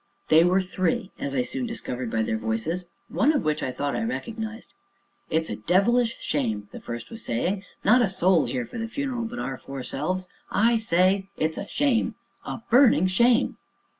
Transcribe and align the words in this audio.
They 0.29 0.43
were 0.43 0.63
three, 0.63 1.11
as 1.19 1.35
I 1.35 1.43
soon 1.43 1.67
discovered 1.67 2.09
by 2.09 2.23
their 2.23 2.39
voices, 2.39 2.87
one 3.07 3.31
of 3.31 3.43
which 3.43 3.61
I 3.61 3.71
thought 3.71 3.95
I 3.95 4.03
recognized. 4.03 4.73
"It's 5.29 5.47
a 5.51 5.57
devilish 5.57 6.17
shame!" 6.19 6.67
the 6.71 6.79
first 6.81 7.11
was 7.11 7.23
saying; 7.23 7.65
"not 7.83 8.01
a 8.01 8.09
soul 8.09 8.45
here 8.47 8.65
for 8.65 8.79
the 8.79 8.87
funeral 8.87 9.25
but 9.25 9.37
our 9.37 9.59
four 9.59 9.83
selves 9.83 10.27
I 10.49 10.77
say 10.77 11.29
it's 11.37 11.59
a 11.59 11.67
shame 11.67 12.15
a 12.45 12.63
burning 12.71 13.05
shame!" 13.05 13.57